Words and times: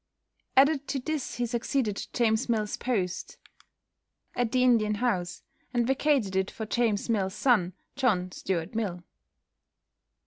Added 0.57 0.87
to 0.87 0.99
this 0.99 1.35
he 1.35 1.45
succeeded 1.45 1.95
to 1.95 2.11
James 2.11 2.49
Mill's 2.49 2.75
post 2.75 3.37
at 4.35 4.51
the 4.51 4.63
India 4.63 4.97
House, 4.97 5.43
and 5.75 5.85
vacated 5.85 6.35
it 6.35 6.49
for 6.49 6.65
James 6.65 7.07
Mill's 7.07 7.35
son, 7.35 7.73
John 7.95 8.31
Stuart 8.31 8.73
Mill. 8.73 9.03